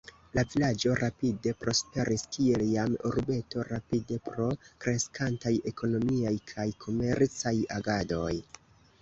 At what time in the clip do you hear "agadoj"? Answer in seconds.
7.79-8.35